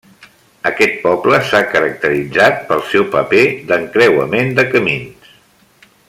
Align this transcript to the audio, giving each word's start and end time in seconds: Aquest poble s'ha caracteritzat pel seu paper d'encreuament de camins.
Aquest 0.69 0.95
poble 1.03 1.39
s'ha 1.49 1.59
caracteritzat 1.73 2.59
pel 2.71 2.81
seu 2.95 3.05
paper 3.17 3.45
d'encreuament 3.73 4.53
de 4.61 4.67
camins. 4.75 5.33